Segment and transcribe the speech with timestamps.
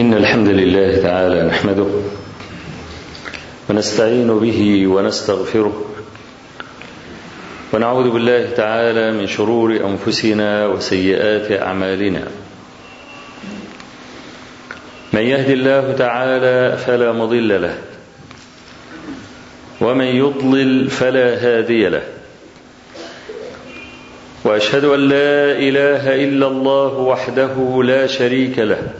[0.00, 1.86] إن الحمد لله تعالى نحمده
[3.70, 5.84] ونستعين به ونستغفره
[7.72, 12.28] ونعوذ بالله تعالى من شرور أنفسنا وسيئات أعمالنا.
[15.12, 17.78] من يهد الله تعالى فلا مضل له
[19.80, 22.02] ومن يضلل فلا هادي له.
[24.44, 28.99] وأشهد أن لا إله إلا الله وحده لا شريك له.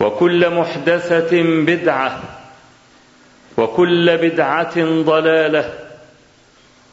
[0.00, 2.22] وكل محدثة بدعة
[3.56, 5.74] وكل بدعة ضلالة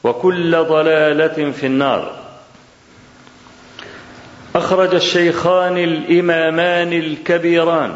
[0.03, 2.15] وكل ضلالة في النار.
[4.55, 7.93] أخرج الشيخان الإمامان الكبيران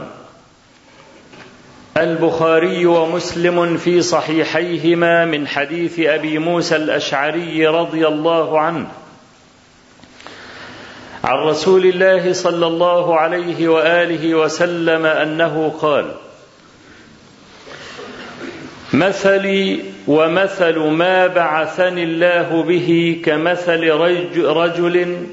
[1.97, 8.87] البخاري ومسلم في صحيحيهما من حديث أبي موسى الأشعري رضي الله عنه.
[11.23, 16.05] عن رسول الله صلى الله عليه وآله وسلم أنه قال
[18.93, 23.89] مثلي ومثل ما بعثني الله به كمثل
[24.37, 25.27] رجل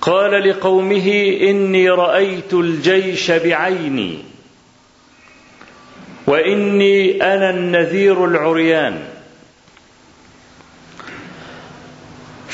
[0.00, 4.18] قال لقومه إني رأيت الجيش بعيني
[6.26, 9.13] وإني أنا النذير العريان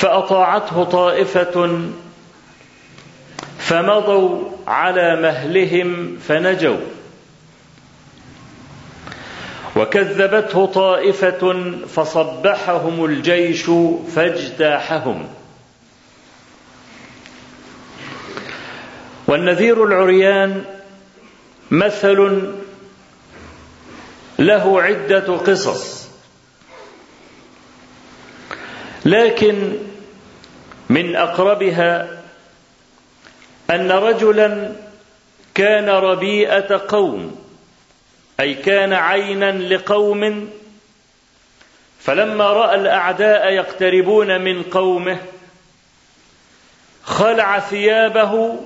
[0.01, 1.81] فأطاعته طائفة
[3.59, 6.81] فمضوا على مهلهم فنجوا.
[9.77, 13.71] وكذبته طائفة فصبحهم الجيش
[14.15, 15.29] فاجتاحهم.
[19.27, 20.65] والنذير العريان
[21.71, 22.49] مثل
[24.39, 26.09] له عدة قصص
[29.05, 29.73] لكن
[30.91, 32.09] من أقربها
[33.71, 34.73] أن رجلا
[35.55, 37.45] كان ربيئة قوم
[38.41, 40.51] أي كان عينا لقوم
[42.01, 45.19] فلما رأى الأعداء يقتربون من قومه
[47.05, 48.61] خلع ثيابه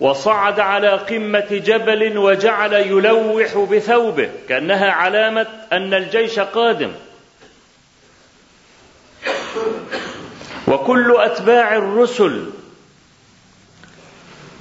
[0.00, 6.92] وصعد على قمة جبل وجعل يلوح بثوبه كأنها علامة أن الجيش قادم.
[10.72, 12.50] وكل أتباع الرسل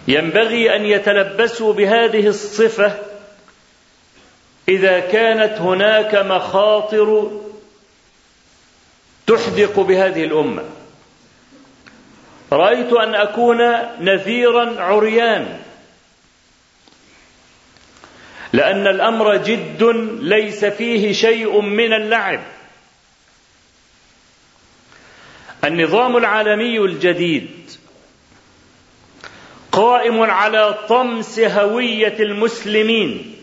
[0.08, 2.98] ينبغي أن يتلبسوا بهذه الصفة
[4.70, 7.32] إذا كانت هناك مخاطر
[9.28, 10.64] تحدق بهذه الأمة.
[12.52, 13.58] رأيت أن أكون
[14.00, 15.60] نذيرا عريان
[18.54, 19.84] لأن الأمر جد
[20.20, 22.42] ليس فيه شيء من اللعب.
[25.64, 27.72] النظام العالمي الجديد
[29.72, 33.36] قائم على طمس هوية المسلمين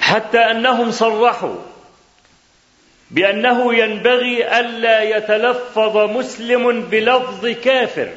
[0.00, 1.56] حتى أنهم صرحوا
[3.10, 8.12] بأنه ينبغي ألا يتلفظ مسلم بلفظ كافر.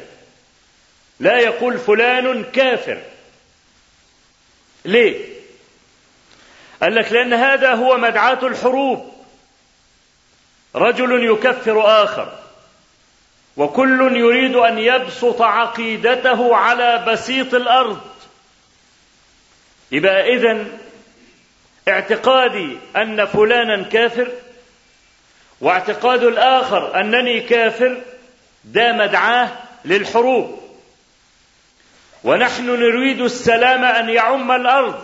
[1.20, 3.02] لا يقول فلان كافر.
[4.86, 5.26] ليه؟
[6.82, 9.19] قال لك لأن هذا هو مدعاة الحروب.
[10.76, 12.32] رجل يكفر آخر
[13.58, 18.02] وكل يريد أن يبسط عقيدته على بسيط الأرض.
[19.92, 20.66] يبقى اذا
[21.88, 24.28] اعتقادي أن فلانا كافر
[25.62, 28.02] واعتقاد الآخر أنني كافر
[28.66, 29.50] ده مدعاه
[29.86, 30.60] للحروب.
[32.24, 35.04] ونحن نريد السلام أن يعم الأرض.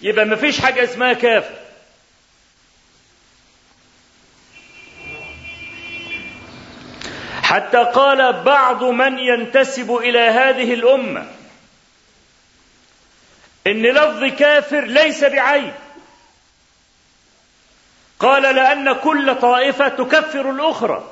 [0.00, 1.54] يبقى ما فيش حاجة اسمها كافر.
[7.54, 11.26] حتى قال بعض من ينتسب إلى هذه الأمة
[13.66, 15.74] إن لفظ كافر ليس بعيب.
[18.18, 21.10] قال لأن كل طائفة تكفر الأخرى.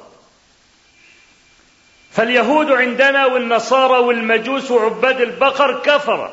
[2.12, 6.32] فاليهود عندنا والنصارى والمجوس وعباد البقر كفر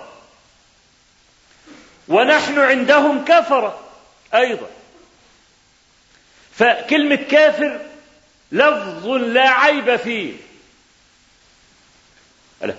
[2.08, 3.80] ونحن عندهم كفر
[4.34, 4.70] أيضا.
[6.56, 7.89] فكلمة كافر
[8.52, 10.34] لفظ لا عيب فيه.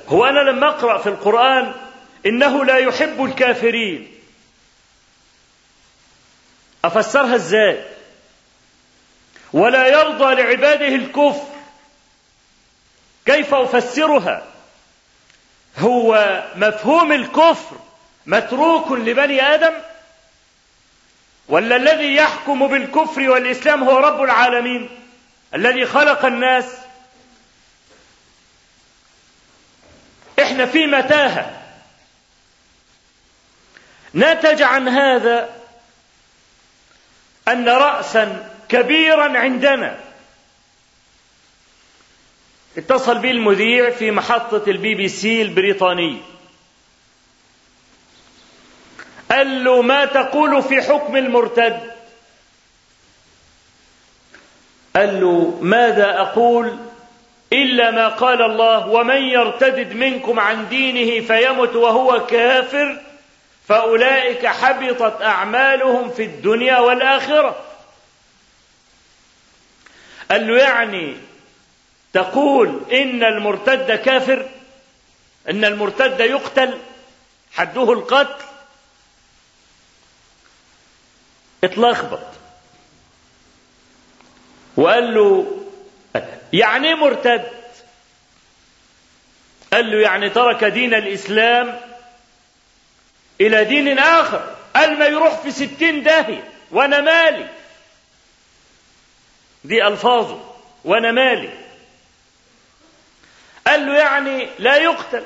[0.08, 1.74] هو أنا لما أقرأ في القرآن
[2.26, 4.14] إنه لا يحب الكافرين.
[6.84, 7.84] أفسرها إزاي؟
[9.52, 11.46] ولا يرضى لعباده الكفر.
[13.26, 14.46] كيف أفسرها؟
[15.78, 17.76] هو مفهوم الكفر
[18.26, 19.74] متروك لبني آدم؟
[21.48, 24.99] ولا الذي يحكم بالكفر والإسلام هو رب العالمين؟
[25.54, 26.64] الذي خلق الناس.
[30.42, 31.62] إحنا في متاهة.
[34.14, 35.56] نتج عن هذا
[37.48, 40.00] أن راسا كبيرا عندنا.
[42.78, 46.20] اتصل بي المذيع في محطة البي بي سي البريطانية
[49.30, 51.99] قال له ما تقول في حكم المرتد؟
[54.96, 56.78] قال له ماذا أقول؟
[57.52, 63.00] إلا ما قال الله ومن يرتدد منكم عن دينه فيمت وهو كافر
[63.68, 67.56] فأولئك حبطت أعمالهم في الدنيا والآخرة.
[70.30, 71.16] قال له يعني
[72.12, 74.48] تقول إن المرتد كافر
[75.50, 76.78] إن المرتد يقتل
[77.52, 78.44] حده القتل
[81.64, 82.20] اتلخبط
[84.80, 85.46] وقال له
[86.52, 87.48] يعني إيه مرتد؟
[89.72, 91.80] قال له يعني ترك دين الإسلام
[93.40, 97.48] إلى دين آخر قال ما يروح في ستين داهية وأنا مالي.
[99.64, 100.54] دي ألفاظه
[100.84, 101.50] وأنا مالي.
[103.66, 105.24] قال له يعني لا يقتل.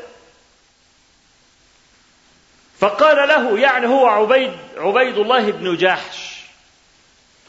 [2.80, 6.33] فقال له يعني هو عبيد عبيد الله بن جحش.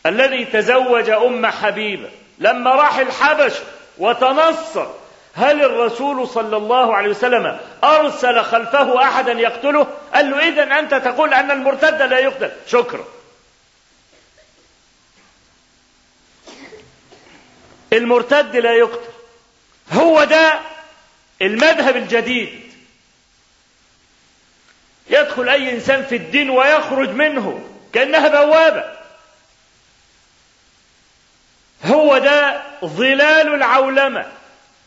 [0.06, 2.10] الذي تزوج أم حبيبه
[2.40, 3.54] لما راح الحبش
[3.98, 4.88] وتنصر
[5.36, 11.34] هل الرسول صلى الله عليه وسلم أرسل خلفه أحدا يقتله؟ قال له اذا أنت تقول
[11.34, 12.52] أن المرتد لا يقتل.
[12.68, 13.06] شكرا.
[17.94, 19.12] المرتد لا يقتل.
[19.92, 20.60] هو ده
[21.42, 22.62] المذهب الجديد.
[25.10, 29.05] يدخل أي إنسان في الدين ويخرج منه كأنها بوابة.
[31.86, 34.26] هو ده ظلال العولمة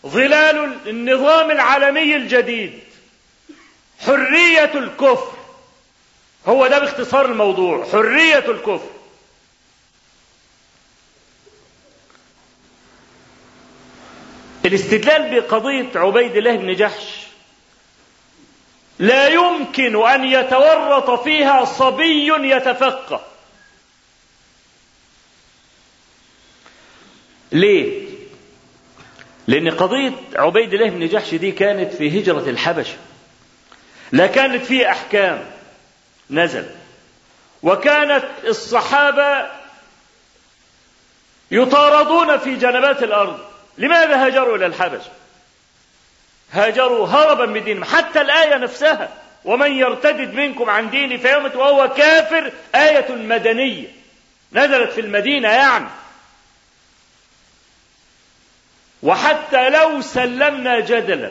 [0.06, 2.80] ظلال النظام العالمي الجديد
[4.06, 5.32] حرية الكفر.
[6.46, 8.90] هو ده باختصار الموضوع حرية الكفر.
[14.64, 17.18] الاستدلال بقضية عبيد الله بن جحش
[18.99, 23.27] لا يمكن أن يتورط فيها صبي يتفقه.
[27.52, 28.09] ليه؟
[29.47, 32.97] لأن قضية عبيد الله بن جحش دي كانت في هجرة الحبشة
[34.12, 35.45] لا كانت فيه أحكام
[36.31, 36.67] نزل
[37.62, 39.47] وكانت الصحابة
[41.50, 43.38] يطاردون في جنبات الأرض.
[43.78, 45.11] لماذا هاجروا إلى الحبشة؟
[46.52, 49.09] هاجروا هربا من دينهم حتى الآية نفسها
[49.45, 53.88] ومن يرتدد منكم عن ديني فيمت وهو كافر آية مدنية
[54.52, 55.87] نزلت في المدينة يعني.
[59.02, 61.31] وحتى لو سلمنا جدلا.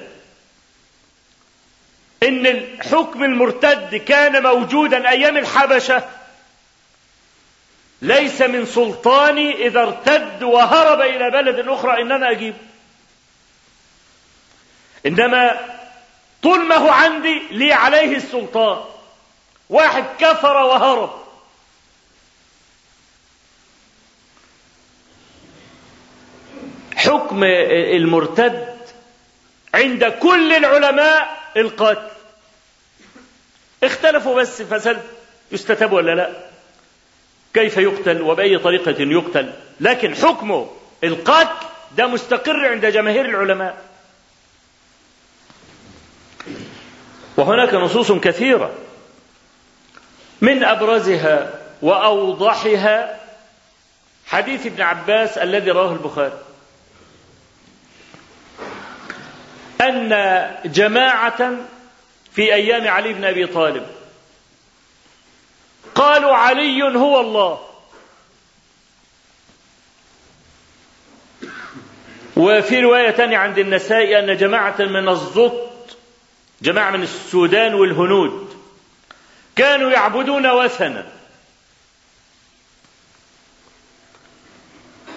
[2.24, 6.04] إن الحكم المرتد كان موجودا أيام الحبشة
[8.02, 12.56] ليس من سلطاني إذا ارتد وهرب إلى بلد أخرى إن أنا أجيب.
[15.06, 15.60] إنما
[16.44, 18.84] طول ما هو عندي لي عليه السلطان.
[19.70, 21.27] واحد كفر وهرب.
[27.08, 28.68] حكم المرتد
[29.74, 32.08] عند كل العلماء القتل
[33.84, 34.98] اختلفوا بس فسل
[35.52, 36.30] يستتاب ولا لا؟
[37.54, 40.70] كيف يقتل وبأي طريقة يقتل؟ لكن حكمه
[41.04, 41.66] القتل
[41.98, 43.78] ده مستقر عند جماهير العلماء.
[47.38, 48.72] وهناك نصوص كثيرة
[50.42, 53.20] من أبرزها وأوضحها
[54.28, 56.47] حديث ابن عباس الذي رواه البخاري.
[59.82, 60.10] أن
[60.66, 61.56] جماعة
[62.32, 63.88] في أيام علي بن أبي طالب.
[65.96, 67.68] قالوا علي هو الله.
[72.36, 75.98] وفي رواية تانية عند النسائي أن جماعة من الزط
[76.62, 78.54] جماعة من السودان والهنود
[79.56, 81.06] كانوا يعبدون وثنا.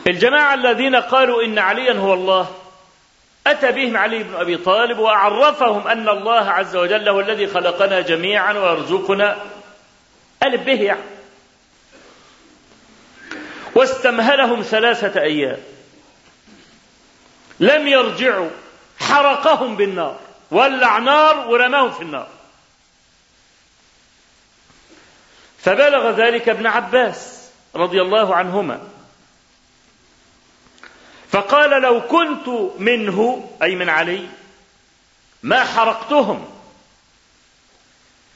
[0.06, 2.59] الجماعة الذين قالوا إن عليا هو الله
[3.46, 8.52] أتى بهم علي بن أبي طالب وعرفهم أن الله عز وجل هو الذي خلقنا جميعا
[8.52, 9.36] ويرزقنا.
[10.42, 11.00] ألف به يعني.
[13.74, 15.58] واستمهلهم ثلاثة أيام.
[17.60, 18.50] لم يرجعوا.
[19.00, 20.18] حرقهم بالنار.
[20.50, 22.28] ولع نار ورماهم في النار.
[25.58, 28.80] فبلغ ذلك ابن عباس رضي الله عنهما.
[31.40, 34.26] فقال لو كنت منه أي من علي
[35.42, 36.48] ما حرقتهم.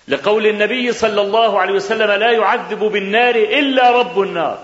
[0.09, 4.59] لقول النبي صلى الله عليه وسلم لا يعذب بالنار إلا رب النار.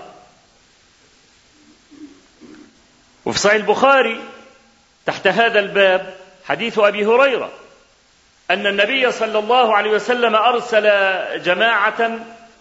[3.25, 4.19] وفي صحيح البخاري
[5.05, 7.51] تحت هذا الباب حديث أبي هريرة
[8.51, 10.83] أن النبي صلى الله عليه وسلم أرسل
[11.43, 12.19] جماعة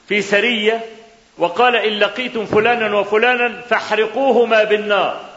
[0.09, 0.85] في سرية
[1.39, 5.30] وقال إن لقيتم فلانا وفلانا فاحرقوهما بالنار.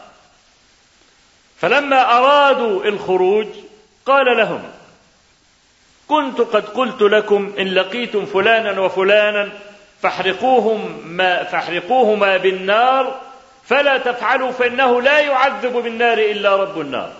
[1.63, 3.47] فلما أرادوا الخروج
[4.05, 4.63] قال لهم
[6.07, 9.49] كنت قد قلت لكم إن لقيتم فلانا وفلانا
[10.01, 13.21] فاحرقوهم ما فاحرقوهما بالنار
[13.65, 17.13] فلا تفعلوا فإنه لا يعذب بالنار إلا رب النار.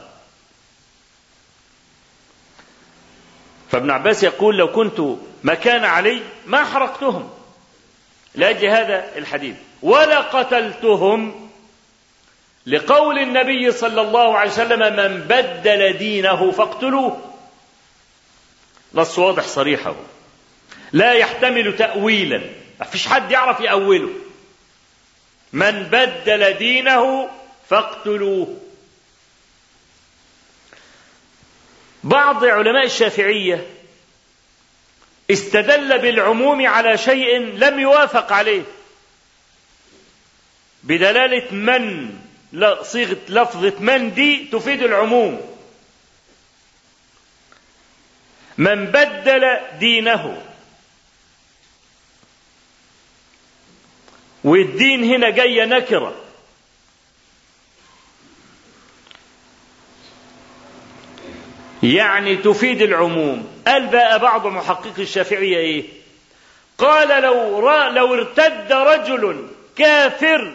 [3.72, 5.02] فابن عباس يقول لو كنت
[5.44, 7.30] مكان علي ما حرقتهم
[8.36, 9.56] لاجل هذا الحديث.
[9.82, 11.43] ولا قتلتهم
[12.66, 17.36] لقول النبي صلى الله عليه وسلم من بدل دينه فاقتلوه.
[18.94, 19.96] نص واضح صريحه
[20.92, 22.42] لا يحتمل تأويلا.
[22.80, 24.10] ما فيش حد يعرف يأوله.
[25.54, 27.30] من بدل دينه
[27.70, 28.60] فاقتلوه.
[32.04, 33.68] بعض علماء الشافعية
[35.32, 38.64] استدل بالعموم على شيء لم يوافق عليه.
[40.84, 42.14] بدلالة من
[42.84, 45.42] صيغة لفظة من دي تفيد العموم.
[48.58, 50.44] من بدل دينه.
[54.44, 56.16] والدين هنا جاية نكرة.
[61.84, 63.62] يعني تفيد العموم.
[63.68, 65.84] قال بقى بعض محققي الشافعية إيه؟
[66.78, 70.54] قال لو لو ارتد رجل كافر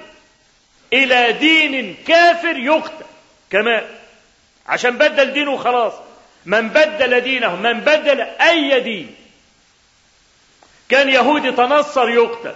[0.92, 3.04] إلى دين كافر يقتل.
[3.50, 3.84] كمان
[4.66, 5.92] عشان بدل دينه خلاص.
[6.46, 9.14] من بدل دينه من بدل أي دين.
[10.88, 12.54] كان يهودي تنصر يقتل.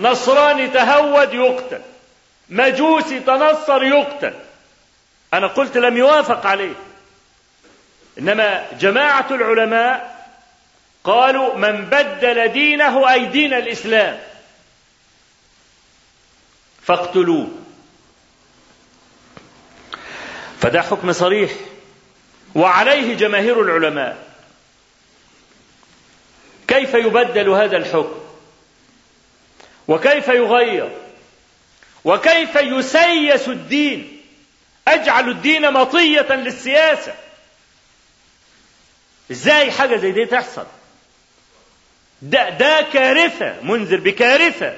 [0.00, 1.80] نصراني تهود يقتل.
[2.48, 4.34] مجوسي تنصر يقتل.
[5.34, 6.74] أنا قلت لم يوافق عليه.
[8.18, 10.14] إنما جماعة العلماء
[11.04, 14.18] قالوا من بدل دينه أي دين الإسلام.
[16.86, 17.48] فاقتلوه.
[20.60, 21.52] فده حكم صريح.
[22.54, 24.26] وعليه جماهير العلماء.
[26.68, 28.20] كيف يبدل هذا الحكم؟
[29.88, 30.90] وكيف يغير؟
[32.04, 34.20] وكيف يسيس الدين؟
[34.88, 37.14] أجعل الدين مطية للسياسة.
[39.30, 40.66] إزاي حاجة زي دي تحصل؟
[42.22, 44.76] ده ده كارثة منذر بكارثة.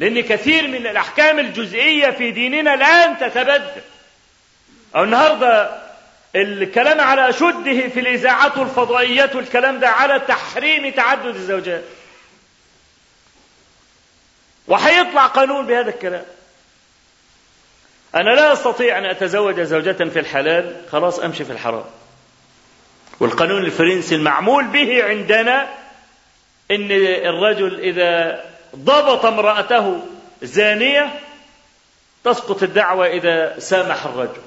[0.00, 3.82] لأن كثير من الأحكام الجزئية في ديننا الآن تتبدل.
[4.96, 5.80] أو النهاردة
[6.36, 11.82] الكلام على أشده في الإذاعات والفضائيات والكلام ده على تحريم تعدد الزوجات.
[14.68, 16.24] وهيطلع قانون بهذا الكلام.
[18.14, 21.84] أنا لا أستطيع أن أتزوج زوجة في الحلال خلاص أمشي في الحرام.
[23.20, 25.62] والقانون الفرنسي المعمول به عندنا
[26.70, 26.88] إن
[27.26, 28.44] الرجل إذا
[28.76, 30.06] ضبط امرأته
[30.42, 31.20] زانية
[32.24, 34.42] تسقط الدعوة إذا سامح الرجل.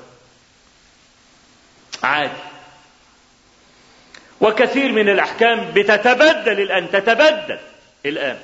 [2.04, 2.32] عادي.
[4.42, 7.60] وكثير من الأحكام بتتبدل الآن تتبدل
[8.06, 8.40] الآن.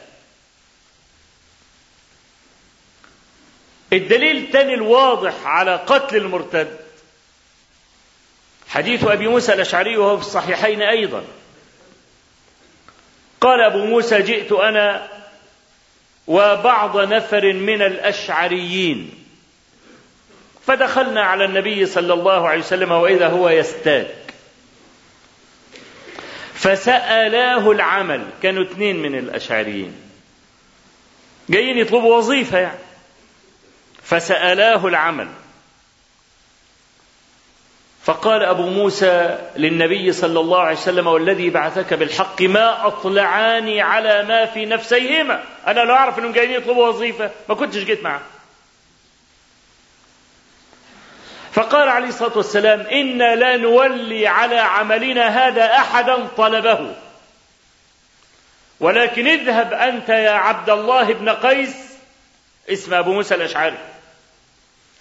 [3.94, 6.78] الدليل الثاني الواضح على قتل المرتد.
[8.68, 11.24] حديث أبي موسى الأشعري وهو في الصحيحين أيضا.
[13.42, 15.19] قال أبو موسى جئت أنا
[16.30, 19.26] وبعض نفر من الأشعريين.
[20.68, 24.16] فدخلنا على النبي صلى الله عليه وسلم وإذا هو يستاك.
[26.54, 28.26] فسألاه العمل.
[28.44, 29.94] كانوا اثنين من الأشعريين.
[31.50, 32.80] جايين يطلبوا وظيفة يعني.
[34.04, 35.28] فسألاه العمل.
[38.04, 44.46] فقال أبو موسى للنبي صلى الله عليه وسلم والذي بعثك بالحق ما أطلعاني على ما
[44.46, 45.44] في نفسيهما.
[45.68, 47.32] أنا لو أعرف أنهم جايين يطلبوا وظيفة.
[47.50, 48.22] ما كنتش جيت معه.
[51.52, 56.96] فقال عليه الصلاة والسلام إنا لا نولي على عملنا هذا أحدا طلبه.
[58.80, 61.76] ولكن اذهب أنت يا عبد الله بن قيس.
[62.70, 63.78] اسم أبو موسى الأشعري.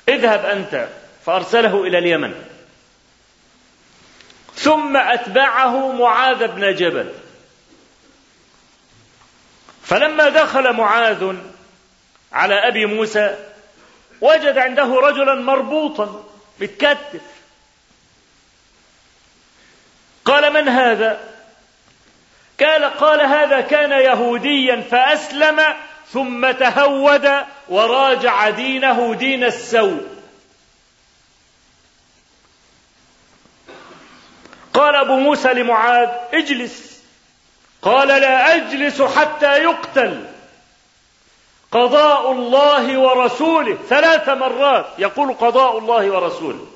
[0.08, 0.88] اذهب أنت
[1.26, 2.34] فأرسله إلى اليمن.
[4.58, 7.12] ثم أتبعه معاذ بن جبل.
[9.84, 11.34] فلما دخل معاذ
[12.32, 13.36] على أبي موسى
[14.20, 16.24] وجد عنده رجلا مربوطا
[16.60, 17.20] متكتف.
[20.24, 21.20] قال من هذا؟
[22.60, 25.60] قال قال هذا كان يهوديا فأسلم
[26.12, 27.30] ثم تهود
[27.68, 30.17] وراجع دينه دين السوء.
[34.78, 37.02] قال أبو موسى لمعاذ اجلس.
[37.82, 40.24] قال لا أجلس حتى يقتل.
[41.72, 46.66] قضاء الله ورسوله ثلاث مرات يقول قضاء الله ورسوله.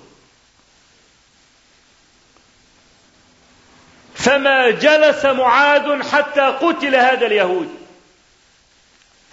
[4.14, 7.79] فما جلس معاذ حتى قتل هذا اليهودي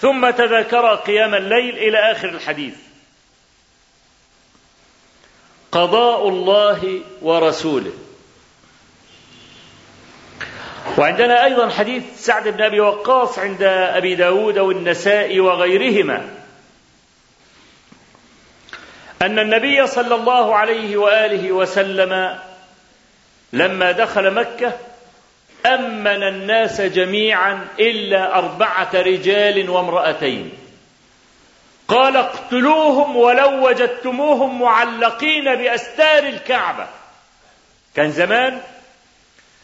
[0.02, 2.76] ثم تذاكر قيام الليل إلى آخر الحديث.
[5.72, 8.09] قضاء الله ورسوله.
[11.00, 16.30] وعندنا أيضا حديث سعد بن أبي وقاص عند أبي داود والنساء وغيرهما.
[19.22, 22.40] أن النبي صلى الله عليه وآله وسلم
[23.54, 24.74] لما دخل مكة
[25.66, 30.52] أمن الناس جميعا إلا أربعة رجال وامرأتين.
[31.88, 36.88] قال اقتلوهم ولو وجدتموهم معلقين بأستار الكعبة.
[37.96, 38.62] كان زمان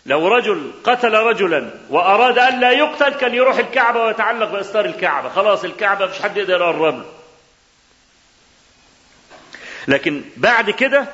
[0.05, 5.29] لو رجل قتل رجلا وأراد أن لا يقتل كان يروح الكعبة ويتعلق بأستار الكعبة.
[5.29, 7.05] خلاص الكعبة مش حد يقدر يقرب له
[9.87, 11.07] لكن بعد كده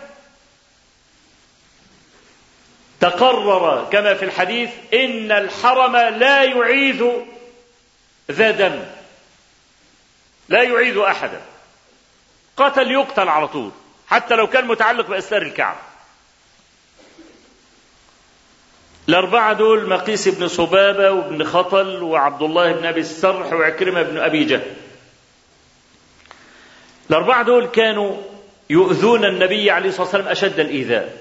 [3.00, 7.06] تقرر كما في الحديث إن الحرم لا يعيذ
[8.32, 8.84] ذا دم.
[10.50, 11.42] لا يعيذ أحدا.
[12.58, 13.72] قتل يقتل على طول
[14.08, 15.91] حتى لو كان متعلق بأستار الكعبة.
[19.10, 24.44] الأربعة دول مقيس بن صبابة وابن خطل وعبد الله بن أبي السرح وعكرمة بن أبي
[24.44, 24.74] جهل.
[27.10, 28.18] الأربعة دول كانوا
[28.70, 31.18] يؤذون النبي عليه الصلاة والسلام أشد الإيذاء.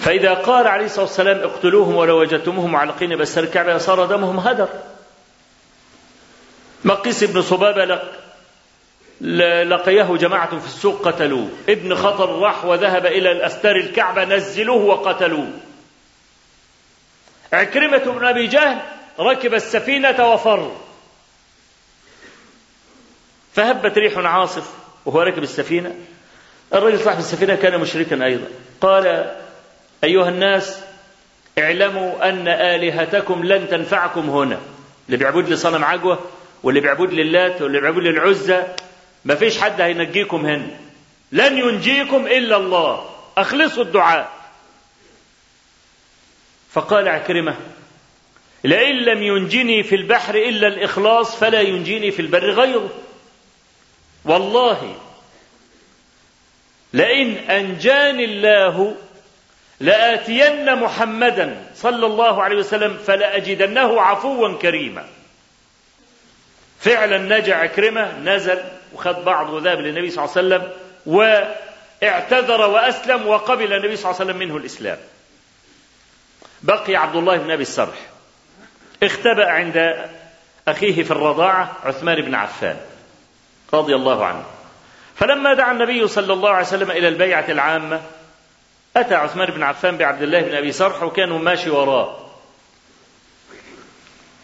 [0.00, 4.68] فإذا قال عليه الصلاة والسلام اقتلوهم ولو وجدتموهم معلقين بأستار الكعبة صار دمهم هدر.
[6.84, 7.84] مقيس بن صبابة
[9.20, 11.48] لقيه جماعة في السوق قتلوه.
[11.68, 15.50] ابن خطر راح وذهب إلى الأستار الكعبة نزلوه وقتلوه.
[17.52, 18.78] عكرمة بن أبي جهل
[19.20, 20.76] ركب السفينة وفر.
[23.52, 24.70] فهبت ريح عاصف
[25.06, 25.94] وهو راكب السفينة.
[26.74, 28.46] الرجل صاحب السفينة كان مشركا أيضا.
[28.80, 29.34] قال
[30.04, 30.80] أيها الناس
[31.58, 34.60] اعلموا أن آلهتكم لن تنفعكم هنا.
[35.06, 36.18] اللي بيعبد لي صنم عجوة
[36.62, 38.66] واللي بيعبد للات واللي بيعبد للعزة
[39.24, 40.66] ما فيش حد هينجيكم هنا.
[41.32, 43.10] لن ينجيكم إلا الله.
[43.38, 44.32] أخلصوا الدعاء.
[46.72, 47.56] فقال عكرمة
[48.64, 52.90] لئن لم ينجني في البحر إلا الإخلاص فلا ينجيني في البر غيره.
[54.24, 54.96] والله
[56.92, 58.96] لئن أنجاني الله
[59.80, 65.08] لآتين محمدا صلى الله عليه وسلم فلأجدنه عفوا كريما.
[66.80, 68.58] فعلا نجا عكرمة نزل
[68.94, 70.72] وخد بعض وذهب للنبي صلى الله عليه وسلم
[72.02, 74.98] واعتذر وأسلم وقبل النبي صلى الله عليه وسلم منه الإسلام.
[76.62, 77.96] بقي عبد الله بن أبي السرح.
[79.02, 80.06] اختبأ عند
[80.68, 82.76] أخيه في الرضاعة عثمان بن عفان
[83.74, 84.44] رضي الله عنه.
[85.16, 88.00] فلما دعا النبي صلى الله عليه وسلم إلى البيعة العامة
[88.96, 92.16] أتى عثمان بن عفان بعبد الله بن أبي سرح وكانوا ماشي وراه.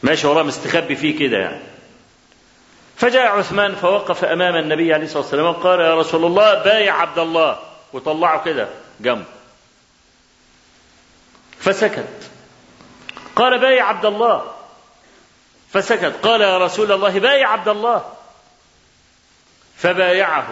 [0.02, 1.75] ماشي وراه مستخبي فيه كده يعني.
[2.96, 7.58] فجاء عثمان فوقف أمام النبي عليه الصلاة والسلام وقال يا رسول الله بايع عبد الله.
[7.92, 8.68] وطلعه كده
[9.00, 9.24] جنبه
[11.58, 12.30] فسكت.
[13.36, 14.44] قال بايع عبد الله.
[15.70, 16.12] فسكت.
[16.22, 18.04] قال يا رسول الله بايع عبد الله.
[19.76, 20.48] فبايعه.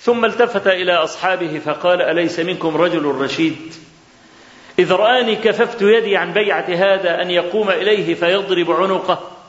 [0.00, 3.74] ثم التفت إلى أصحابه فقال أليس منكم رجل رشيد؟
[4.78, 9.39] إذ رآني كففت يدي عن بيعة هذا أن يقوم إليه فيضرب عنقه.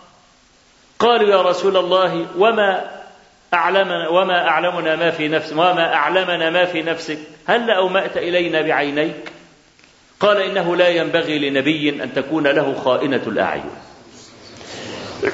[1.02, 2.92] قالوا يا رسول الله وما
[3.54, 7.18] أعلمنا وما أعلمنا ما في نفسك وما أعلمنا ما في نفسك.
[7.48, 9.32] هل أومأت إلينا بعينيك؟
[10.20, 13.72] قال إنه لا ينبغي لنبي أن تكون له خائنة الأعين.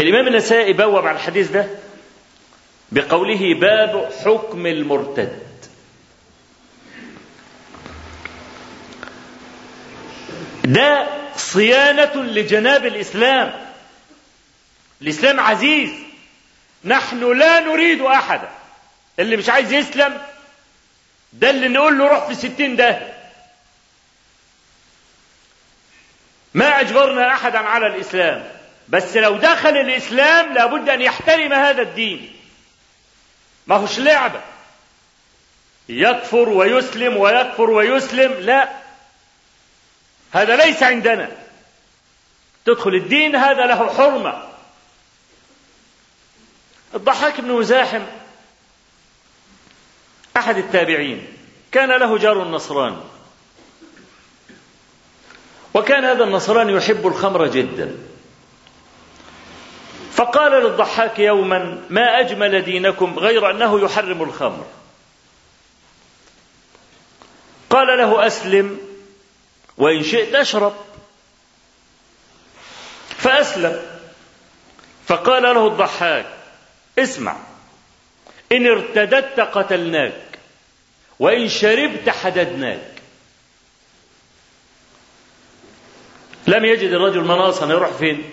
[0.00, 1.66] الإمام النسائي بوب على الحديث ده
[2.92, 5.38] بقوله باب حكم المرتد.
[10.64, 13.52] ده صيانة لجناب الإسلام.
[15.02, 15.90] الإسلام عزيز.
[16.84, 18.48] نحن لا نريد أحدا.
[19.18, 20.22] اللي مش عايز يسلم
[21.32, 23.12] ده اللي نقول له روح في ستين ده.
[26.54, 28.48] ما أجبرنا أحدا على الإسلام.
[28.88, 32.36] بس لو دخل الإسلام لابد أن يحترم هذا الدين.
[33.66, 34.40] ما هوش لعبة.
[35.88, 38.81] يكفر ويسلم ويكفر ويسلم لا.
[40.32, 41.28] هذا ليس عندنا.
[42.64, 44.42] تدخل الدين هذا له حرمة.
[46.94, 48.02] الضحاك بن مزاحم
[50.36, 51.26] أحد التابعين
[51.72, 53.02] كان له جار نصراني
[55.74, 57.96] وكان هذا النصراني يحب الخمر جدا.
[60.12, 64.66] فقال للضحاك يوما ما أجمل دينكم غير أنه يحرم الخمر.
[67.70, 68.91] قال له أسلم
[69.76, 70.74] وإن شئت أشرب.
[73.18, 73.82] فأسلم.
[75.06, 76.26] فقال له الضحاك
[76.98, 77.36] اسمع
[78.52, 80.38] إن ارتددت قتلناك
[81.18, 82.92] وإن شربت حددناك.
[86.46, 88.30] لم يجد الرجل مناصا يروح فين؟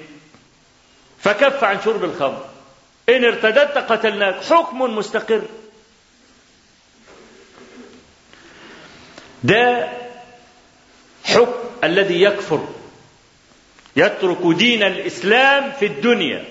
[1.20, 2.50] فكف عن شرب الخمر.
[3.10, 5.42] إن ارتددت قتلناك حكم مستقر.
[9.44, 9.90] ده
[11.30, 12.68] حكم الذي يكفر
[13.96, 16.46] يترك دين الإسلام في الدنيا.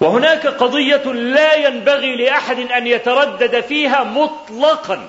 [0.00, 5.08] وهناك قضية لا ينبغي لأحد أن يتردد فيها مطلقا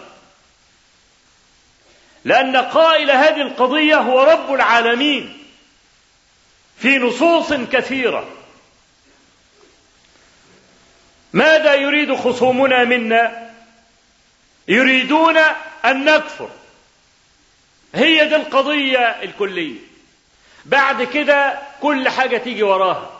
[2.26, 5.44] لأن قائل هذه القضية هو رب العالمين
[6.78, 8.28] في نصوص كثيرة.
[11.34, 13.49] ماذا يريد خصومنا منا؟
[14.70, 15.38] يريدون
[15.86, 16.50] أن نكفر.
[17.96, 19.80] هي دي القضية الكلية.
[20.66, 23.20] بعد كده كل حاجة تيجي وراها.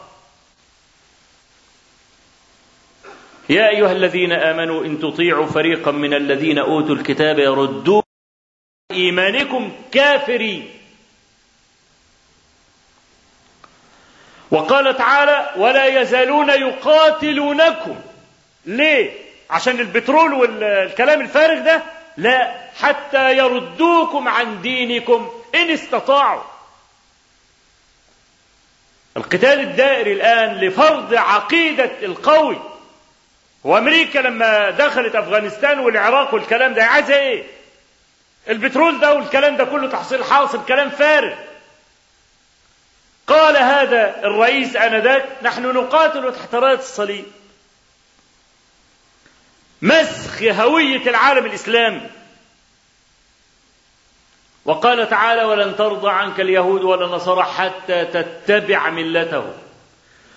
[3.50, 8.04] يا أيها الذين آمنوا إن تطيعوا فريقا من الذين أوتوا الكتاب يردون
[8.92, 10.70] إيمانكم كافرين.
[14.52, 17.96] وقال تعالى ولا يزالون يقاتلونكم.
[18.66, 21.84] ليه؟ عشان البترول والكلام الفارغ ده
[22.18, 26.44] لا حتى يردوكم عن دينكم إن استطاعوا.
[29.18, 32.60] القتال الدائري الآن لفرض عقيدة القوي.
[33.64, 37.44] وأمريكا لما دخلت أفغانستان والعراق والكلام ده عايزة إيه؟
[38.50, 41.34] البترول ده والكلام ده كله تحصيل حاصل كلام فارغ.
[43.28, 47.26] قال هذا الرئيس آنذاك نحن نقاتل تحت رايه الصليب.
[49.82, 52.02] مسخ هوية العالم الاسلامي
[54.66, 59.54] وقال تعالى ولن ترضى عنك اليهود ولا النصارى حتى تتبع ملتهم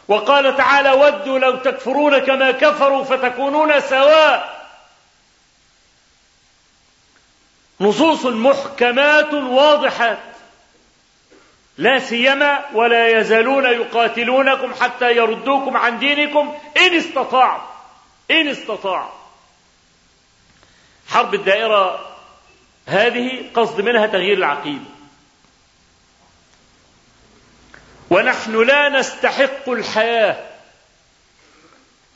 [0.09, 4.63] وقال تعالى ودوا لو تكفرون كما كفروا فتكونون سواء.
[7.81, 10.19] نصوص محكمات واضحات
[11.79, 17.63] لا سيما ولا يزالون يقاتلونكم حتى يردوكم عن دينكم إن استطاعوا.
[18.31, 19.22] إن استطاعوا.
[21.13, 22.09] حرب الدائرة
[22.87, 24.85] هذه قصد منها تغيير العقيدة.
[28.11, 30.51] ونحن لا نستحق الحياة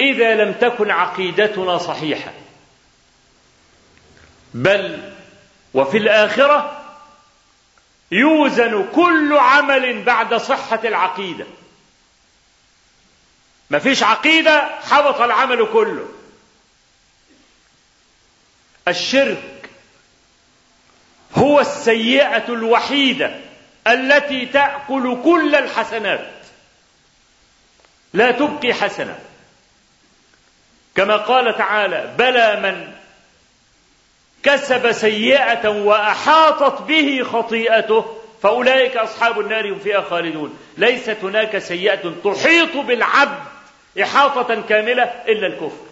[0.00, 2.32] إذا لم تكن عقيدتنا صحيحة.
[4.54, 5.12] بل
[5.74, 6.82] وفي الآخرة
[8.12, 11.46] يوزن كل عمل بعد صحة العقيدة.
[13.70, 16.08] مفيش عقيدة حبط العمل كله.
[18.88, 19.70] الشرك
[21.34, 23.30] هو السيئة الوحيدة
[23.86, 26.30] التي تأكل كل الحسنات.
[28.12, 29.18] لا تبقي حسنة.
[30.94, 32.92] كما قال تعالى بلى من
[34.42, 40.58] كسب سيئة وأحاطت به خطيئته فأولئك أصحاب النار هم فيها خالدون.
[40.76, 43.44] ليست هناك سيئة تحيط بالعبد
[44.02, 45.86] إحاطة كاملة إلا الكفر.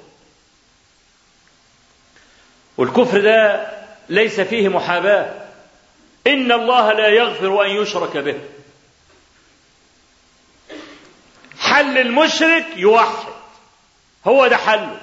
[2.76, 3.66] والكفر ده
[4.08, 5.30] ليس فيه محاباة.
[6.26, 8.40] إن الله لا يغفر أن يشرك به.
[11.58, 13.32] حل المشرك يوحد.
[14.26, 14.96] هو ده حله.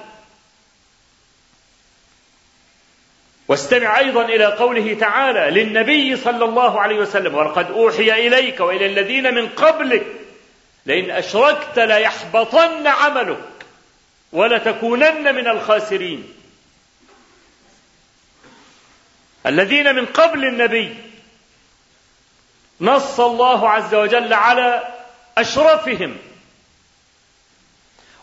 [3.48, 9.34] واستمع أيضا إلى قوله تعالى للنبي صلى الله عليه وسلم ولقد أوحي إليك وإلى الذين
[9.34, 10.06] من قبلك
[10.86, 13.38] لئن أشركت ليحبطن عملك
[14.32, 16.34] ولتكونن من الخاسرين.
[19.46, 20.96] الذين من قبل النبي
[22.80, 24.88] نص الله عز وجل على
[25.38, 26.16] أشرفهم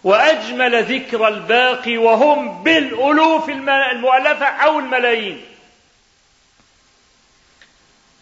[0.04, 5.46] وأجمل ذكر الباقي وهم بالألوف المؤلفة أو الملايين.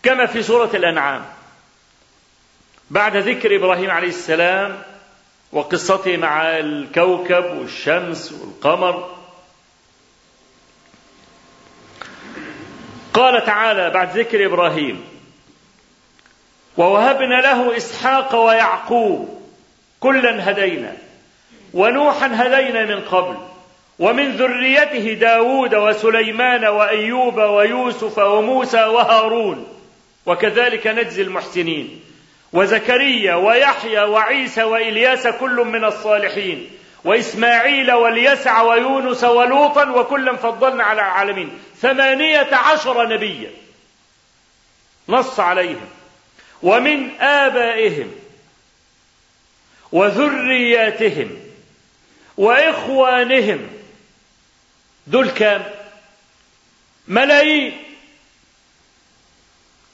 [0.04, 1.26] كما في سورة الأنعام.
[2.90, 4.84] بعد ذكر إبراهيم عليه السلام
[5.52, 9.17] وقصته مع الكوكب والشمس والقمر
[13.18, 15.04] قال تعالى بعد ذكر إبراهيم
[16.78, 19.42] ووهبنا له إسحاق ويعقوب
[20.00, 20.94] كلا هدينا
[21.74, 23.38] ونوحا هدينا من قبل
[24.00, 29.68] ومن ذريته داود وسليمان وأيوب ويوسف وموسى وهارون
[30.26, 32.02] وكذلك نجزي المحسنين
[32.54, 36.70] وزكريا ويحيى وعيسى وإلياس كل من الصالحين
[37.06, 41.52] وإسماعيل واليسع ويونس ولوطا وكلا فضلنا على العالمين.
[41.82, 43.52] ثمانية عشر نبيا
[45.10, 45.90] نص عليهم
[46.64, 48.12] ومن آبائهم
[49.92, 51.40] وذرياتهم
[52.38, 53.68] وإخوانهم
[55.08, 55.64] دول كام؟
[57.08, 57.84] ملايين.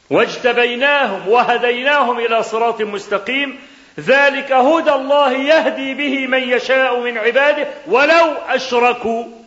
[0.10, 3.60] واجتبيناهم وهديناهم إلى صراط مستقيم
[4.00, 9.42] ذلك هدى الله يهدي به من يشاء من عباده ولو أشركوا.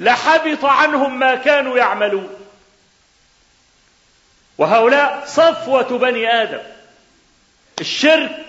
[0.00, 2.36] لحبط عنهم ما كانوا يعملون.
[4.58, 6.62] وهؤلاء صفوة بني آدم.
[7.80, 8.44] الشرك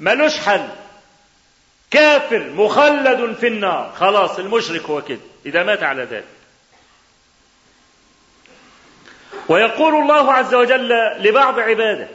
[0.00, 0.68] ملوش حل
[1.90, 3.92] كافر مخلد في النار.
[3.96, 5.20] خلاص المشرك هو كده.
[5.46, 6.24] إذا مات على ذلك.
[9.48, 12.08] ويقول الله عز وجل لبعض عباده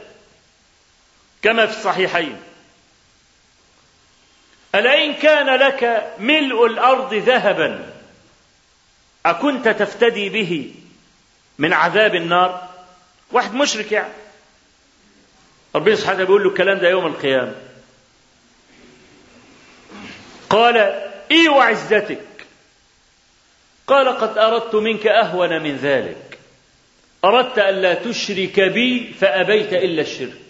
[1.42, 2.42] كما في الصحيحين
[4.74, 7.93] ألا إن كان لك ملء الأرض ذهبا
[9.26, 10.74] أكنت تفتدي به
[11.58, 12.68] من عذاب النار؟
[13.32, 14.12] واحد مشرك يعني.
[15.74, 17.54] ربنا سبحانه بيقول له الكلام ده يوم القيامة.
[20.50, 20.76] قال
[21.30, 22.46] إي وعزتك
[23.86, 26.38] قال قد أردت منك أهون من ذلك.
[27.24, 30.40] أردت الا تشرك بي فأبيت إلا الشرك.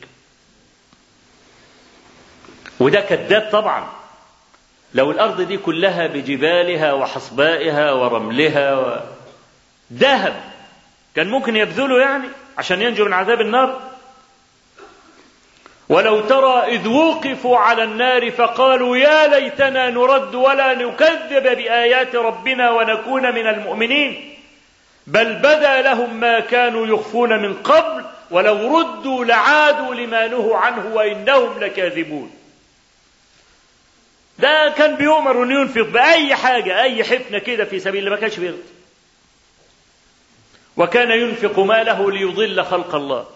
[2.81, 4.04] وده كذاب طبعا.
[4.95, 9.01] لو الأرض دي كلها بجبالها وحصبائها ورملها و...
[9.93, 10.35] ذهب.
[11.17, 12.29] كان ممكن يبذله يعني
[12.59, 13.81] عشان ينجو من عذاب النار.
[15.89, 23.35] ولو ترى إذ وقفوا على النار فقالوا يا ليتنا نرد ولا نكذب بآيات ربنا ونكون
[23.35, 24.35] من المؤمنين.
[25.07, 31.59] بل بدا لهم ما كانوا يخفون من قبل ولو ردوا لعادوا لما نهوا عنه وإنهم
[31.61, 32.44] لكاذبون.
[34.39, 38.37] ده كان بيؤمر إنه ينفق بأي حاجة أي حفنة كده في سبيل الله ما كانش
[38.39, 38.63] بيرضى
[40.77, 43.27] وكان ينفق ماله ليضل خلق الله.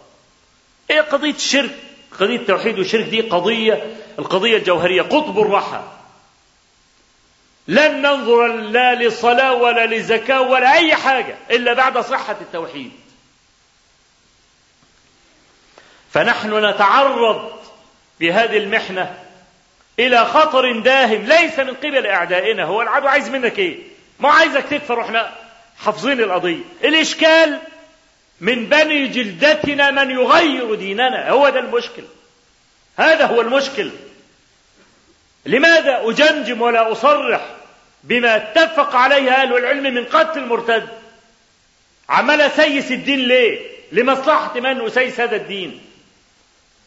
[0.91, 1.77] إيه قضية الشرك؟
[2.21, 5.83] قضية التوحيد والشرك دي قضية القضية الجوهرية قطب الرحى
[7.69, 12.93] لن ننظر لا لصلاة ولا لزكاة ولا أي حاجة إلا بعد صحة التوحيد.
[16.13, 17.53] فنحن نتعرض
[18.21, 19.25] بهذه المحنة
[19.99, 22.65] إلى خطر داهم ليس من قبل أعدائنا.
[22.65, 23.79] هو العدو عايز منك إيه؟
[24.21, 25.35] ما عايزك تكفر وإحنا
[25.79, 26.63] حافظين القضية.
[26.85, 27.59] الإشكال
[28.41, 31.31] من بني جلدتنا من يغير ديننا.
[31.31, 32.03] هو ده المشكل.
[32.97, 33.91] هذا هو المشكل.
[35.47, 37.41] لماذا أجمجم ولا أصرح
[38.05, 40.89] بما اتفق عليه أهل العلم من قتل المرتد؟
[42.09, 43.61] عمال أسيس الدين ليه؟
[43.93, 45.81] لمصلحة من أسيس هذا الدين.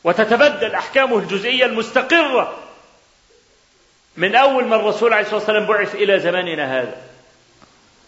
[0.03, 2.57] وتتبدل أحكامه الجزئية المستقرة
[4.17, 6.95] من أول ما الرسول عليه الصلاة والسلام بعث إلى زماننا هذا.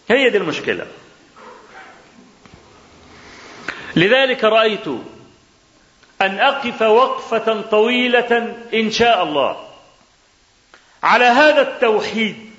[0.08, 0.86] هي دي المشكلة.
[3.96, 4.86] لذلك رأيت
[6.22, 9.68] أن أقف وقفة طويلة إن شاء الله.
[11.02, 12.50] على هذا التوحيد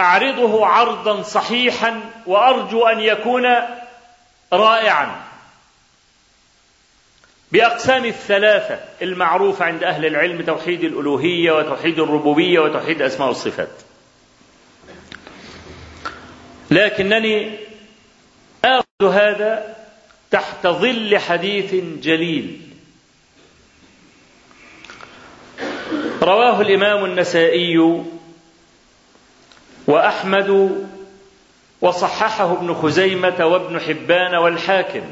[0.00, 3.46] أعرضه عرضا صحيحا وأرجو أن يكون
[4.52, 5.31] رائعا.
[7.52, 13.68] بأقسام الثلاثة المعروفة عند أهل العلم توحيد الألوهية وتوحيد الربوبية وتوحيد الأسماء والصفات
[16.70, 17.56] لكنني
[18.64, 19.76] آخذ هذا
[20.30, 22.60] تحت ظل حديث جليل.
[26.22, 28.02] رواه الإمام النسائي
[29.86, 30.78] وأحمد
[31.80, 35.02] وصححه ابن خزيمة وابن حبان والحاكم.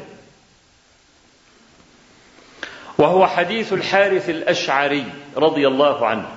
[3.01, 5.05] وهو حديث الحارث الأشعري
[5.37, 6.27] رضي الله عنه.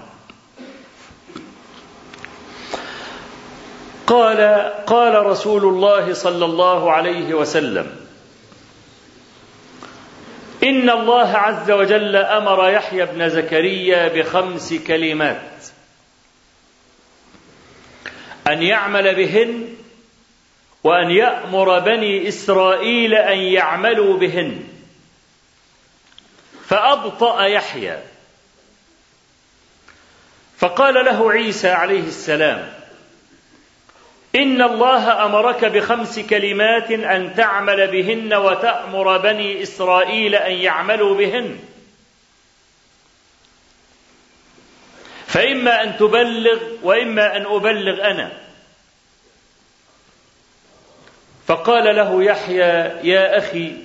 [4.06, 4.40] قال
[4.86, 7.96] قال رسول الله صلى الله عليه وسلم
[10.62, 15.66] إن الله عز وجل أمر يحيى بن زكريا بخمس كلمات.
[18.48, 19.68] أن يعمل بهن
[20.84, 24.73] وأن يأمر بني إسرائيل أن يعملوا بهن.
[26.68, 27.98] فأبطأ يحيى.
[30.58, 32.72] فقال له عيسى عليه السلام
[34.36, 41.58] إن الله أمرك بخمس كلمات أن تعمل بهن وتأمر بني إسرائيل أن يعملوا بهن.
[45.26, 48.32] فإما أن تبلغ وإما أن أبلغ أنا.
[51.46, 53.83] فقال له يحيى يا أخي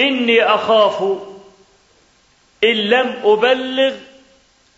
[0.00, 1.02] إني أخاف
[2.64, 3.94] إن لم أبلغ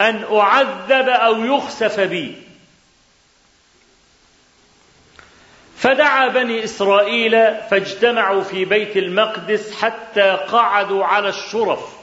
[0.00, 2.36] أن أعذب أو يخسف بي.
[5.76, 7.30] فدعا بني إسرائيل
[7.70, 12.02] فاجتمعوا في بيت المقدس حتى قعدوا على الشرف.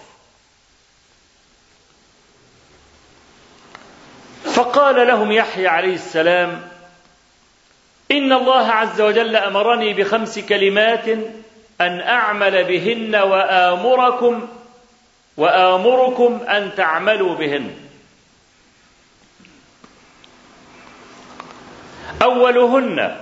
[4.46, 6.70] فقال لهم يحيى عليه السلام
[8.12, 11.06] إن الله عز وجل أمرني بخمس كلمات
[11.82, 14.48] أن أعمل بهن وآمركم
[15.38, 17.76] وآمركم أن تعملوا بهن.
[22.22, 23.18] أولهن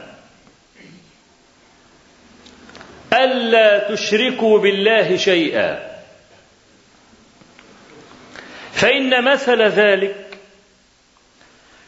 [3.14, 5.98] ألا تشركوا بالله شيئا.
[8.74, 10.40] فإن مثل ذلك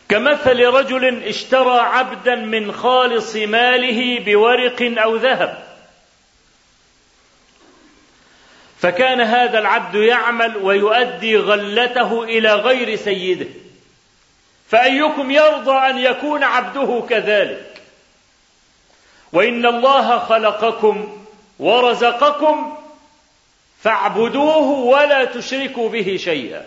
[0.10, 5.69] كمثل رجل اشترى عبدا من خالص ماله بورق أو ذهب.
[8.82, 13.48] فكان هذا العبد يعمل ويؤدي غلته إلى غير سيده.
[14.70, 17.82] فأيكم يرضى أن يكون عبده كذلك؟
[19.34, 21.26] وإن الله خلقكم
[21.60, 22.78] ورزقكم
[23.82, 26.66] فاعبدوه ولا تشركوا به شيئا.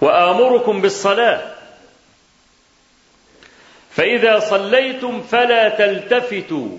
[0.00, 1.54] وآمركم بالصلاة.
[3.90, 6.78] فإذا صليتم فلا تلتفتوا.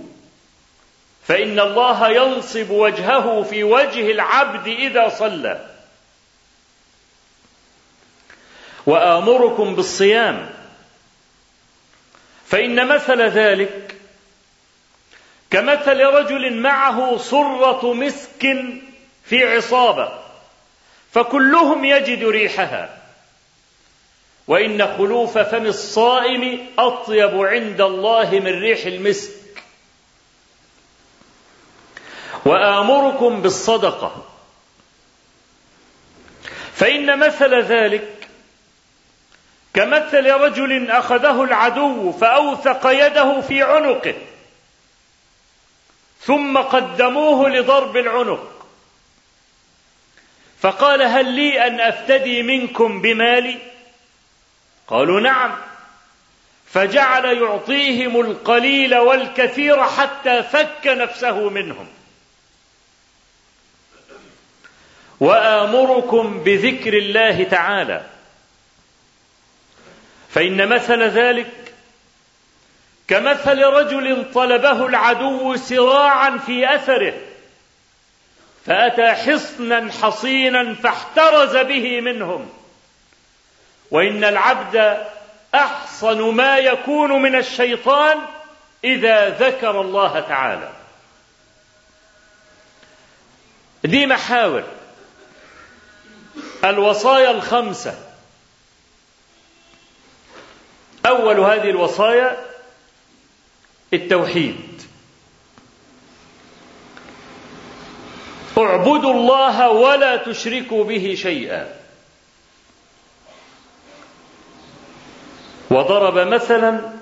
[1.28, 5.66] فإن الله ينصب وجهه في وجه العبد إذا صلى.
[8.86, 10.50] وآمركم بالصيام.
[12.46, 13.96] فإن مثل ذلك
[15.52, 18.48] كمثل رجل معه صرة مسك
[19.24, 20.12] في عصابة
[21.12, 22.98] فكلهم يجد ريحها.
[24.48, 29.37] وإن خلوف فم الصائم أطيب عند الله من ريح المسك.
[32.48, 34.26] وآمركم بالصدقة.
[36.74, 38.28] فإن مثل ذلك
[39.74, 44.16] كمثل رجل أخذه العدو فأوثق يده في عنقه
[46.21, 48.65] ثم قدموه لضرب العنق.
[50.60, 53.58] فقال هل لي أن أفتدي منكم بمالي؟
[54.88, 55.58] قالوا نعم.
[56.65, 61.96] فجعل يعطيهم القليل والكثير حتى فك نفسه منهم.
[65.20, 68.02] وآمركم بذكر الله تعالى.
[70.30, 71.74] فإن مثل ذلك
[73.08, 77.13] كمثل رجل طلبه العدو سراعا في أثره
[78.65, 82.50] فأتى حصنا حصينا فاحترز به منهم.
[83.92, 85.08] وإن العبد
[85.56, 88.18] أحصن ما يكون من الشيطان
[88.84, 90.70] إذا ذكر الله تعالى.
[93.84, 94.63] دي محاور.
[96.64, 97.96] الوصايا الخمسة.
[101.06, 102.38] أول هذه الوصايا
[103.94, 104.82] التوحيد.
[108.58, 111.80] اعبدوا الله ولا تشركوا به شيئا.
[115.70, 116.94] وضرب مثلا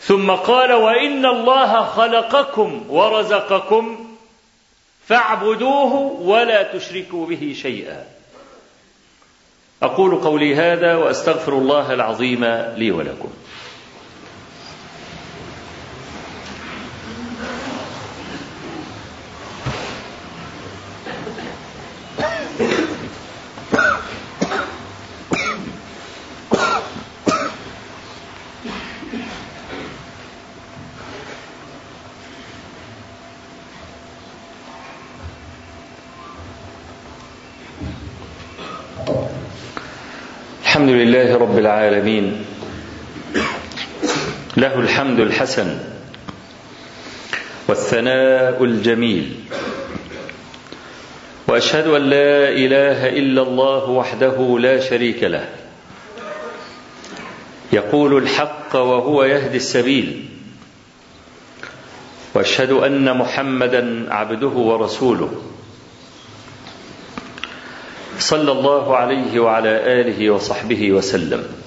[0.00, 4.16] ثم قال وإن الله خلقكم ورزقكم
[5.08, 8.17] فاعبدوه ولا تشركوا به شيئا.
[9.82, 12.44] أقول قولي هذا وأستغفر الله العظيم
[12.76, 13.28] لي ولكم
[40.62, 41.58] الحمد لله رب
[41.88, 42.44] العالمين.
[44.56, 45.78] له الحمد الحسن
[47.68, 49.34] والثناء الجميل.
[51.48, 55.48] وأشهد أن لا إله إلا الله وحده لا شريك له.
[57.72, 60.28] يقول الحق وهو يهدي السبيل.
[62.34, 65.42] وأشهد أن محمدا عبده ورسوله.
[68.18, 71.57] صلى الله عليه وعلى آله وصحبه وسلم.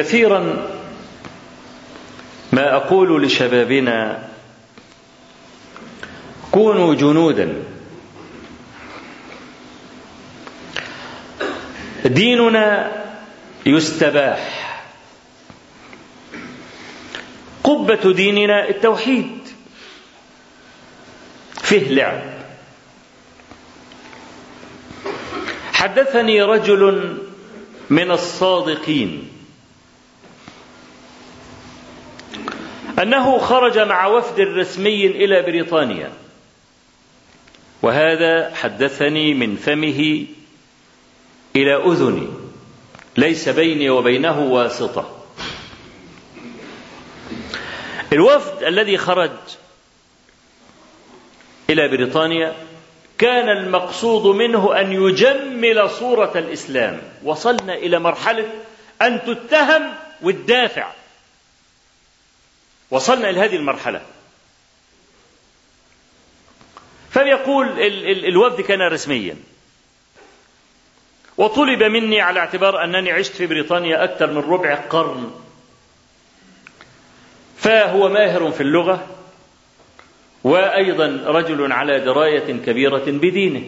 [0.00, 0.68] كثيرا
[2.52, 4.28] ما أقول لشبابنا
[6.52, 7.62] كونوا جنودا.
[12.04, 12.92] ديننا
[13.66, 14.82] يستباح.
[17.64, 19.48] قبة ديننا التوحيد.
[21.62, 22.22] فيه لعب.
[25.72, 27.16] حدثني رجل
[27.90, 29.39] من الصادقين.
[33.02, 36.12] أنه خرج مع وفد رسمي إلى بريطانيا.
[37.82, 40.26] وهذا حدثني من فمه
[41.56, 42.28] إلى أذني.
[43.16, 45.24] ليس بيني وبينه واسطة.
[48.12, 49.30] الوفد الذي خرج
[51.70, 52.54] إلى بريطانيا
[53.18, 57.02] كان المقصود منه أن يجمل صورة الإسلام.
[57.24, 58.46] وصلنا إلى مرحلة
[59.02, 59.92] أن تتهم
[60.22, 60.90] وتدافع
[62.90, 64.02] وصلنا إلى هذه المرحلة.
[67.10, 69.36] فيقول ال ال الوفد كان رسميا.
[71.36, 75.30] وطلب مني على اعتبار أنني عشت في بريطانيا أكثر من ربع قرن.
[77.56, 79.06] فهو ماهر في اللغة
[80.44, 83.64] وأيضا رجل على دراية كبيرة بدينه.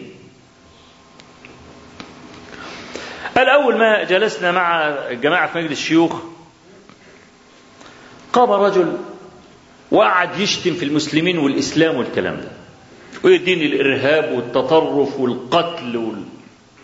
[3.37, 6.21] الأول ما جلسنا مع جماعة في مجلس الشيوخ
[8.33, 8.97] قام رجل
[9.93, 12.51] وقعد يشتم في المسلمين والإسلام والكلام ده.
[13.23, 16.13] ويديني الإرهاب والتطرف والقتل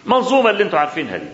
[0.06, 1.30] والمنظومه اللي أنتم عارفينها دي.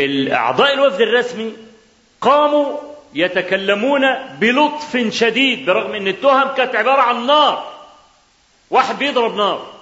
[0.00, 1.52] الأعضاء الوفد الرسمي
[2.20, 2.78] قاموا
[3.14, 4.00] يتكلمون
[4.40, 7.72] بلطف شديد برغم إن التهم كانت عبارة عن نار.
[8.70, 9.75] واحد بيضرب نار.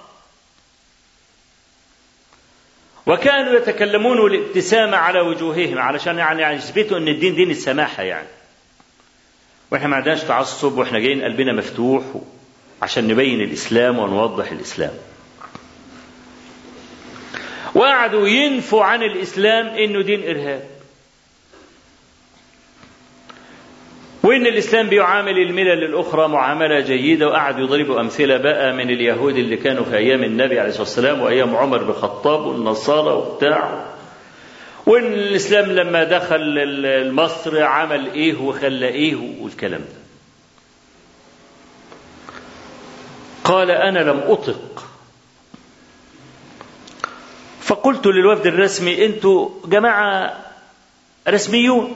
[3.07, 8.27] وكانوا يتكلمون الابتسامة على وجوههم علشان يعني يثبتوا إن الدين دين السماحة يعني.
[9.71, 12.03] وإحنا ما عندناش تعصب وإحنا جايين قلبنا مفتوح
[12.81, 14.93] عشان نبين الإسلام ونوضح الإسلام.
[17.75, 20.74] وقعدوا ينفوا عن الإسلام إنه دين إرهاب.
[24.25, 29.83] وإن الإسلام بيعامل الملل الأخرى معاملة جيدة وقعد يضربوا أمثلة بقى من اليهود اللي كانوا
[29.83, 33.85] في أيام النبي عليه الصلاة والسلام وأيام عمر بن الخطاب والنصارى وبتاع.
[34.85, 39.99] وإن الإسلام لما دخل مصر عمل إيه وخلى إيه والكلام ده.
[43.43, 44.85] قال أنا لم أطق.
[47.61, 50.37] فقلت للوفد الرسمي أنتوا جماعة
[51.29, 51.93] رسميون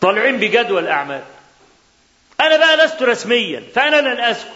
[0.00, 1.20] طالعين بجدول أعمال.
[2.40, 4.50] أنا بقى لست رسميا فأنا لن أسكت.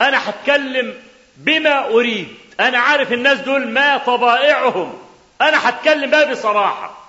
[0.00, 0.94] أنا هتكلم
[1.36, 2.28] بما أريد.
[2.60, 4.98] أنا عارف الناس دول ما طبائعهم.
[5.40, 7.06] أنا هتكلم بقى بصراحة.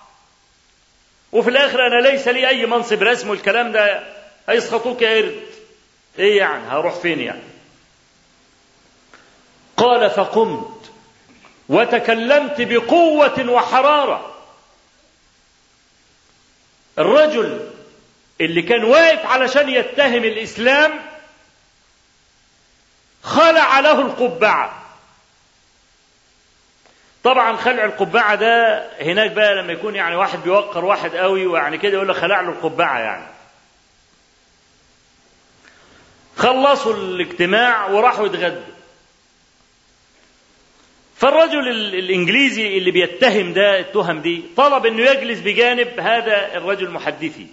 [1.31, 4.03] وفي الآخر أنا ليس لي أي منصب رسمي والكلام ده
[4.49, 5.41] هيسخطوك يا قرد.
[6.19, 7.41] إيه يعني؟ هروح فين يعني؟
[9.77, 10.91] قال فقمت
[11.69, 14.33] وتكلمت بقوة وحرارة.
[16.99, 17.69] الرجل
[18.41, 20.91] اللي كان واقف علشان يتهم الإسلام
[23.23, 24.83] خلع له القبعة.
[27.23, 31.93] طبعا خلع القبعة ده هناك بقى لما يكون يعني واحد بيوقر واحد قوي ويعني كده
[31.93, 33.25] يقول له خلع له القبعة يعني.
[36.37, 38.73] خلصوا الاجتماع وراحوا يتغدوا.
[41.17, 41.67] فالرجل
[41.99, 47.47] الإنجليزي اللي بيتهم ده التهم دي طلب إنه يجلس بجانب هذا الرجل المحدثي.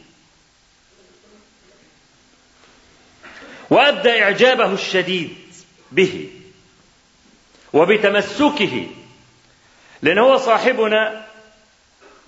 [3.74, 5.36] وابدى إعجابه الشديد
[5.92, 6.30] به
[7.72, 8.86] وبتمسكه
[10.02, 11.26] لأن هو صاحبنا.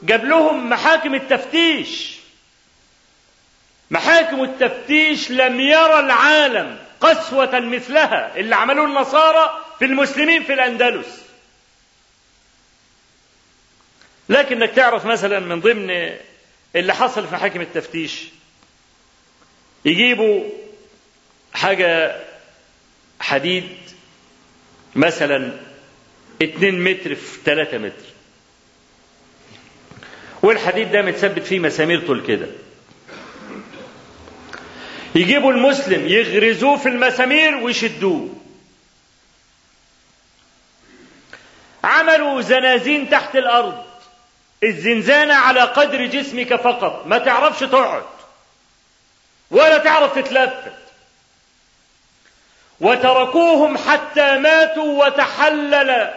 [0.03, 2.17] جاب لهم محاكم التفتيش.
[3.91, 11.23] محاكم التفتيش لم يرى العالم قسوة مثلها اللي عملوه النصارى في المسلمين في الأندلس.
[14.29, 16.17] لكنك تعرف مثلا من ضمن
[16.77, 18.23] اللي حصل في محاكم التفتيش
[19.85, 20.45] يجيبوا
[21.57, 22.17] حاجة
[23.21, 23.69] حديد
[24.95, 25.53] مثلا
[26.43, 28.05] 2 متر في 3 متر.
[30.43, 32.47] والحديد ده متثبت فيه مسامير طول كده.
[35.15, 38.35] يجيبوا المسلم يغرزوه في المسامير ويشدوه.
[41.85, 43.85] عملوا زنازين تحت الأرض.
[44.65, 47.07] الزنزانة على قدر جسمك فقط.
[47.07, 48.05] ما تعرفش تقعد.
[49.51, 50.86] ولا تعرف تتلفت
[52.81, 56.11] وتركوهم حتى ماتوا وتحلل.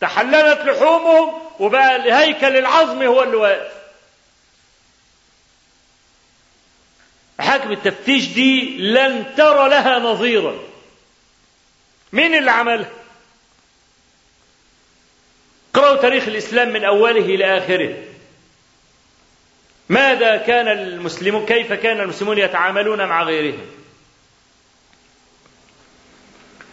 [0.00, 3.72] تحللت لحومهم وبقى الهيكل العظمي هو اللي واقف.
[7.40, 10.58] حاكم التفتيش دي لن ترى لها نظيرا.
[12.12, 12.90] مين اللي عملها؟
[15.74, 17.96] اقرأوا تاريخ الإسلام من أوله إلى آخره.
[19.88, 23.79] ماذا كان المسلمون؟ كيف كان المسلمون يتعاملون مع غيرهم؟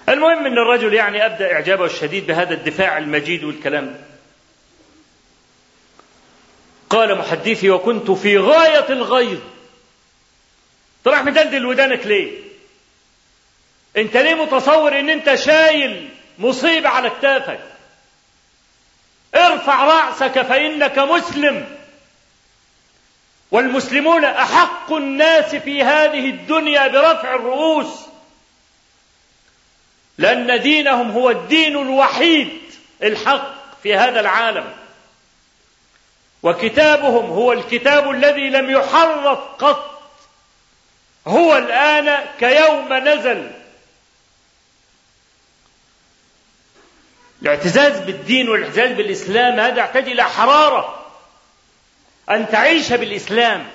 [0.09, 3.85] المهم إن الرجل يعني أبدأ إعجابه الشديد بهذا الدفاع المجيد والكلام.
[3.85, 3.99] ده
[6.89, 9.39] قال محدثي وكنت في غاية الغيظ.
[11.03, 12.31] طلع مدلدل ودانك ليه؟
[13.97, 17.59] أنت ليه متصور إن أنت شايل مصيبه على كتافك؟
[19.35, 21.65] ارفع رأسك فإنك مسلم.
[23.51, 28.06] والمسلمون أحق الناس في هذه الدنيا برفع الرؤوس.
[30.17, 32.61] لأن دينهم هو الدين الوحيد
[33.03, 33.53] الحق
[33.83, 34.73] في هذا العالم.
[36.43, 40.01] وكتابهم هو الكتاب الذي لم يحرف قط.
[41.27, 43.51] هو الآن كيوم نزل.
[47.41, 51.05] الاعتزاز بالدين والاعتزاز بالإسلام هذا يحتاج إلى حرارة.
[52.29, 53.67] أن تعيش بالإسلام.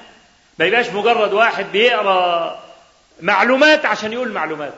[0.58, 2.62] ما يبقاش مجرد واحد بيقرأ
[3.20, 4.74] معلومات عشان يقول معلومات.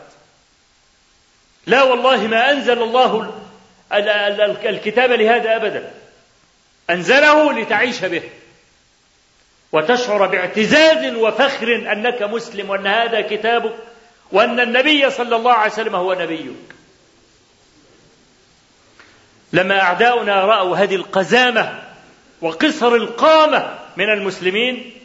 [1.66, 3.40] لا والله ما أنزل الله
[4.64, 5.90] الكتاب لهذا أبدا.
[6.90, 8.22] أنزله لتعيش به.
[9.72, 13.74] وتشعر باعتزاز وفخر أنك مسلم وأن هذا كتابك
[14.32, 16.74] وأن النبي صلى الله عليه وسلم هو نبيك.
[19.52, 21.82] لما أعداؤنا رأوا هذه القزامة
[22.40, 25.00] وقصر القامة من المسلمين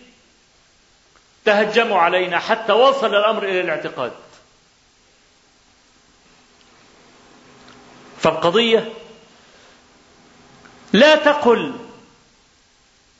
[1.45, 4.11] تهجموا علينا حتى وصل الأمر إلى الاعتقاد.
[8.21, 8.93] فالقضية
[10.93, 11.73] لا تقل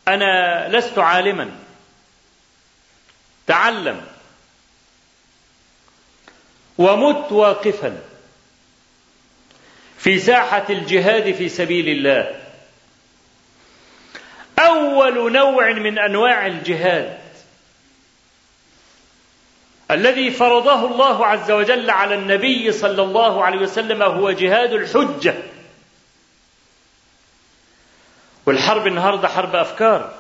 [0.08, 1.52] أنا لست عالما.
[3.48, 4.02] تعلم.
[6.78, 8.02] ومت واقفا.
[9.98, 12.42] في ساحة الجهاد في سبيل الله.
[14.60, 17.29] أول نوع من أنواع الجهاد.
[19.92, 25.36] الذي فرضه الله عز وجل على النبي صلى الله عليه وسلم هو جهاد الحجة.
[28.46, 30.14] والحرب النهارده حرب أفكار.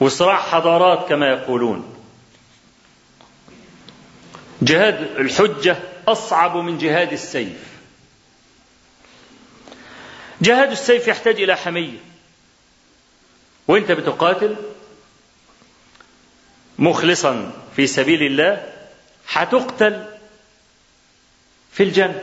[0.00, 1.96] وصراع حضارات كما يقولون.
[4.62, 5.76] جهاد الحجة
[6.08, 7.74] أصعب من جهاد السيف.
[10.40, 11.98] جهاد السيف يحتاج إلى حمية.
[13.68, 14.56] وأنت بتقاتل
[16.78, 18.72] مخلصا في سبيل الله
[19.32, 20.04] هتقتل
[21.72, 22.22] في الجنة.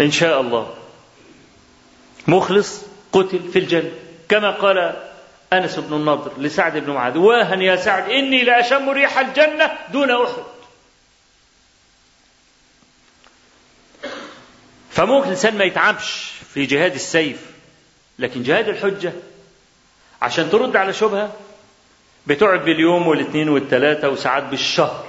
[0.00, 0.74] إن شاء الله.
[2.26, 2.82] مخلص
[3.12, 3.90] قتل في الجنة.
[4.28, 4.96] كما قال
[5.52, 10.42] أنس بن النضر لسعد بن معاذ واها يا سعد إني لأشم ريح الجنة دون أحد.
[14.90, 17.46] فممكن الإنسان ما يتعبش في جهاد السيف
[18.18, 19.12] لكن جهاد الحجة
[20.22, 21.32] عشان ترد على شبهة
[22.26, 25.06] بتقعد باليوم والاثنين والثلاثة وساعات بالشهر.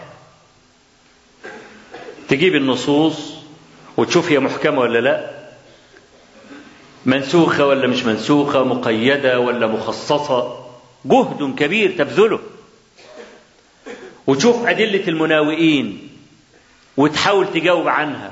[2.30, 3.34] تجيب النصوص
[3.98, 5.32] وتشوف هي محكمة ولا لا.
[7.06, 10.66] منسوخة ولا مش منسوخة مقيدة ولا مخصصة.
[11.06, 12.40] جهد كبير تبذله.
[14.28, 16.10] وتشوف أدلة المناوئين
[16.98, 18.32] وتحاول تجاوب عنها.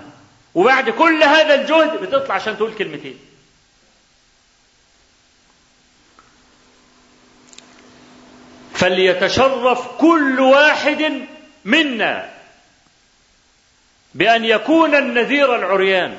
[0.56, 3.18] وبعد كل هذا الجهد بتطلع عشان تقول كلمتين.
[8.80, 11.28] فليتشرف كل واحد
[11.66, 12.30] منا
[14.14, 16.18] بأن يكون النذير العريان.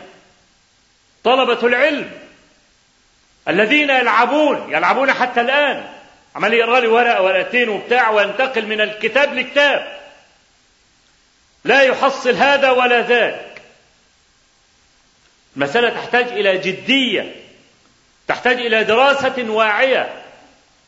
[1.24, 2.10] طلبة العلم
[3.48, 5.88] الذين يلعبون يلعبون حتى الآن.
[6.36, 10.00] عمال يقرأ لي ورقة ورقتين وبتاع وينتقل من الكتاب لكتاب
[11.64, 13.62] لا يحصل هذا ولا ذاك.
[15.56, 17.34] المسألة تحتاج إلى جدية
[18.28, 20.19] تحتاج إلى دراسة واعية.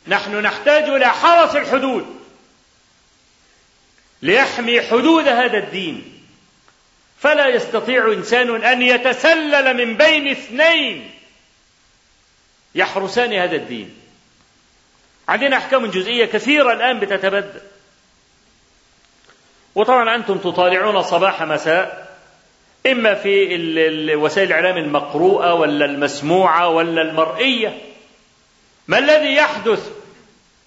[0.07, 2.07] نحن نحتاج إلى حرس الحدود
[4.23, 6.23] ليحمي حدود هذا الدين.
[7.19, 11.11] فلا يستطيع إنسان أن يتسلل من بين اثنين
[12.75, 13.95] يحرسان هذا الدين.
[15.29, 17.61] عندنا أحكام جزئية كثيرة الآن بتتبدل
[19.75, 22.19] وطبعا أنتم تطالعون صباح مساء
[22.87, 27.92] إما في وسائل الإعلام المقروءة ولا المسموعة ولا المرئية.
[28.93, 29.93] ما الذي يحدث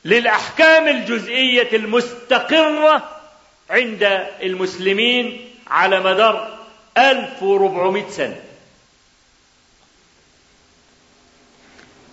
[0.05, 3.21] للأحكام الجزئية المستقرة
[3.69, 4.03] عند
[4.43, 6.57] المسلمين على مدار
[6.97, 8.41] 1400 سنة؟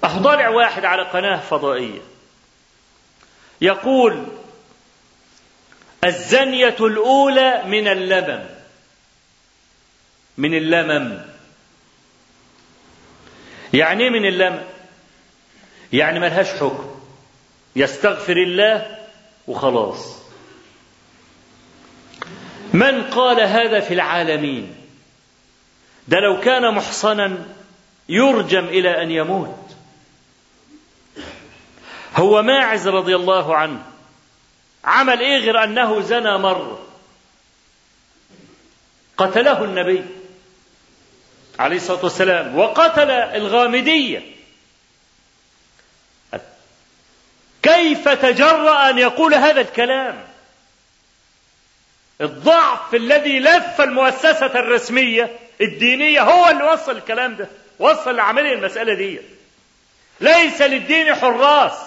[0.04, 2.00] أطالع واحد على قناة فضائية
[3.60, 4.26] يقول
[6.04, 8.46] الزنية الأولى من اللمم.
[10.38, 11.22] من اللمم.
[13.74, 14.71] يعني من اللمم؟
[15.92, 16.90] يعني ملهاش حكم.
[17.76, 18.98] يستغفر الله
[19.46, 20.16] وخلاص.
[22.72, 24.74] من قال هذا في العالمين؟
[26.08, 27.46] ده لو كان محصنا
[28.08, 29.76] يرجم إلى أن يموت.
[32.16, 33.82] هو ماعز رضي الله عنه.
[34.84, 36.78] عمل إيه غير أنه زنى مره
[39.16, 40.04] قتله النبي
[41.58, 44.41] عليه الصلاة والسلام وقتل الغامدية.
[47.62, 50.24] كيف تجرأ أن يقول هذا الكلام؟
[52.20, 57.48] الضعف الذي لف المؤسسة الرسمية الدينية هو اللي وصل الكلام ده
[57.78, 59.20] وصل لعملية المسألة دي.
[60.20, 61.78] ليس للدين حراس.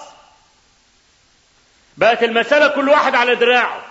[1.97, 3.82] بقت المسألة كل واحد على دراعه.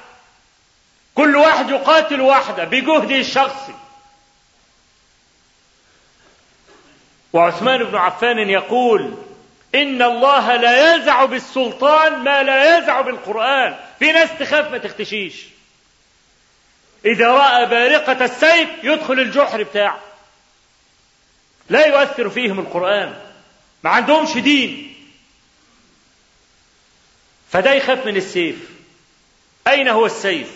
[1.14, 3.74] كل واحد يقاتل وحده بجهده الشخصي
[7.32, 9.14] وعثمان بن عفان يقول
[9.74, 13.76] إن الله لا يزع بالسلطان ما لا يزع بالقرآن.
[13.98, 15.44] في ناس تخاف ما تختشيش.
[17.04, 20.00] إذا رأى بارقة السيف يدخل الجحر بتاعه.
[21.68, 23.20] لا يؤثر فيهم القرآن.
[23.84, 24.94] ما عندهمش دين.
[27.50, 28.56] فده يخاف من السيف.
[29.68, 30.50] أين هو السيف؟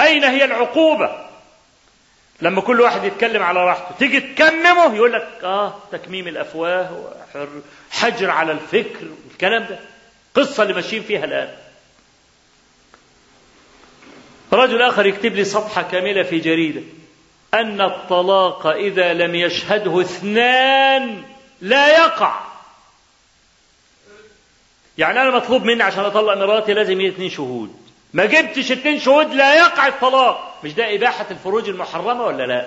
[0.00, 1.29] أين هي العقوبة؟
[2.42, 7.12] لما كل واحد يتكلم على راحته تيجي تكممه يقول لك آه تكميم الأفواه
[7.90, 9.78] حجر على الفكر الكلام ده.
[10.34, 11.48] قصة اللي ماشيين فيها الآن.
[14.52, 16.82] رجل آخر يكتب لي صفحة كاملة في جريدة.
[17.54, 21.22] أن الطلاق إذا لم يشهده اثنان
[21.60, 22.40] لا يقع.
[24.98, 27.79] يعني أنا مطلوب مني عشان أطلق مراتي لازم اثنين شهود.
[28.12, 30.58] ما جبتش اثنين شهود لا يقع الطلاق.
[30.64, 32.66] مش ده إباحة الفروج المحرمة ولا لا؟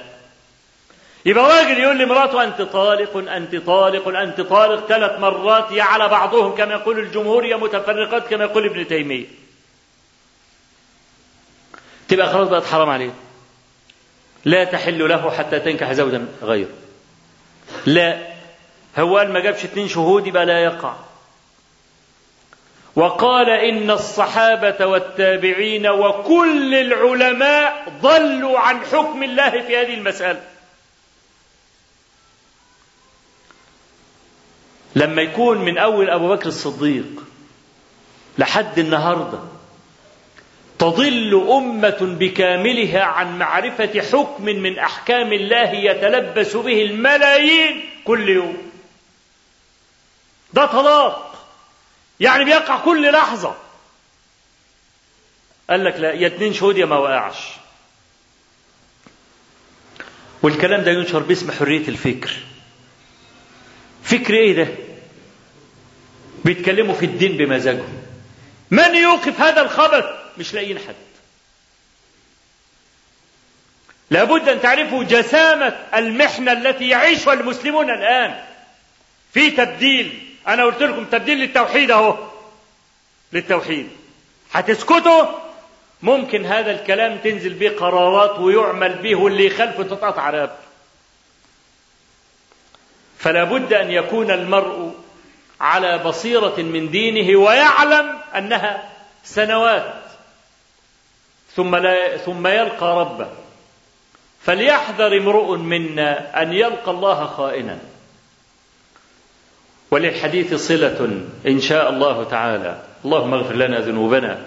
[1.25, 6.55] يبقى راجل يقول لمراته أنت طالق أنت طالق أنت طالق ثلاث مرات يا على بعضهم
[6.55, 9.25] كما يقول الجمهور يا متفرقات كما يقول ابن تيمية.
[12.07, 13.11] تبقى خلاص بقت حرام عليه
[14.45, 16.69] لا تحل له حتى تنكح زوجا غيره.
[17.85, 18.33] لا.
[18.97, 20.95] هو قال ما جابش اتنين شهود يبقى لا يقع.
[22.95, 30.43] وقال إن الصحابة والتابعين وكل العلماء ضلوا عن حكم الله في هذه المسألة.
[34.95, 37.23] لما يكون من أول أبو بكر الصديق
[38.37, 39.39] لحد النهارده
[40.79, 48.71] تضل أمة بكاملها عن معرفة حكم من أحكام الله يتلبس به الملايين كل يوم.
[50.53, 51.32] ده طلاق
[52.19, 53.55] يعني بيقع كل لحظة.
[55.69, 57.37] قال لك لا يا اتنين شهود يا ما وقعش.
[60.43, 62.31] والكلام ده ينشر باسم حرية الفكر.
[64.03, 64.67] فكر إيه ده؟
[66.45, 68.03] بيتكلموا في الدين بمزاجهم.
[68.71, 70.05] من يوقف هذا الخبث
[70.37, 70.95] مش لاقيين حد.
[74.09, 78.43] لابد أن تعرفوا جسامة المحنة التي يعيشها المسلمون الآن
[79.33, 82.17] في تبديل أنا قلت لكم تبديل للتوحيد أهو.
[83.33, 83.89] للتوحيد.
[84.51, 85.25] هتسكتوا؟
[86.01, 90.55] ممكن هذا الكلام تنزل به قرارات ويعمل به واللي يخالفه تتقطع رقبته.
[93.17, 94.95] فلا بد أن يكون المرء
[95.61, 98.89] على بصيرة من دينه ويعلم أنها
[99.23, 99.93] سنوات.
[101.55, 103.27] ثم لا ثم يلقى ربه.
[104.41, 107.79] فليحذر امرؤ منا أن يلقى الله خائنا.
[109.93, 111.09] وللحديث صلة
[111.47, 112.77] إن شاء الله تعالى.
[113.05, 114.37] اللهم اغفر لنا ذنوبنا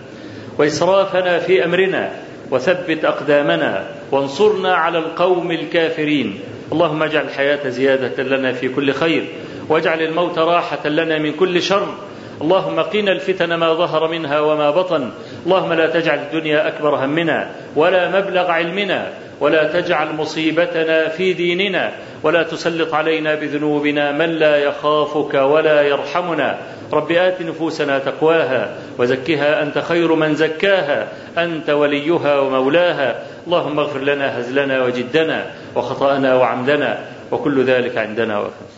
[0.59, 2.11] وإسرافنا في أمرنا
[2.51, 6.41] وثبت أقدامنا وانصرنا على القوم الكافرين.
[6.73, 9.25] اللهم اجعل الحياة زيادة لنا في كل خير
[9.69, 11.95] واجعل الموت راحة لنا من كل شر.
[12.43, 15.11] اللهم قنا الفتن ما ظهر منها وما بطن.
[15.47, 21.93] اللهم لا تجعل الدنيا أكبر همنا ولا مبلغ علمنا ولا تجعل مصيبتنا في ديننا
[22.23, 26.59] ولا تسلط علينا بذنوبنا من لا يخافك ولا يرحمنا.
[26.93, 33.23] رب آت نفوسنا تقواها وزكها أنت خير من زكاها أنت وليها ومولاها.
[33.47, 36.99] اللهم اغفر لنا هزلنا وجدنا وخطأنا وعمدنا
[37.31, 38.77] وكل ذلك عندنا وكفى